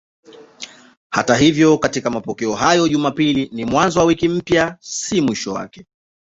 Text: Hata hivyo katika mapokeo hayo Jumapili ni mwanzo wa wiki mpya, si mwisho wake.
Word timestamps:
Hata 1.09 1.35
hivyo 1.35 1.77
katika 1.77 2.09
mapokeo 2.09 2.53
hayo 2.55 2.87
Jumapili 2.87 3.49
ni 3.53 3.65
mwanzo 3.65 3.99
wa 3.99 4.05
wiki 4.05 4.29
mpya, 4.29 4.77
si 4.79 5.21
mwisho 5.21 5.53
wake. 5.53 5.85